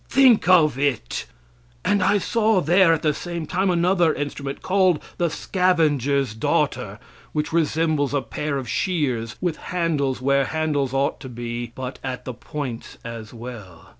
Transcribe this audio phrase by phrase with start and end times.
[0.09, 1.27] Think of it!
[1.85, 6.97] And I saw there at the same time another instrument, called "the scavenger's daughter,"
[7.33, 12.25] which resembles a pair of shears, with handles where handles ought to be, but at
[12.25, 13.89] the points as well.